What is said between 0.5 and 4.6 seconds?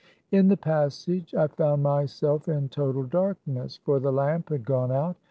passage, I found myself in total dark ness; for the lamp